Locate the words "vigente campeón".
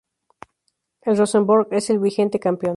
1.99-2.69